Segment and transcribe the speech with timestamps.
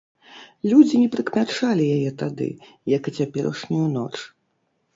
[0.71, 2.49] Людзі не прыкмячалі яе тады,
[2.97, 4.13] як і цяперашнюю ноч.